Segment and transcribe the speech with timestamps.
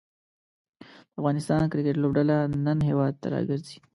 [1.13, 3.77] د افغانستان کریکټ لوبډله نن هیواد ته راګرځي.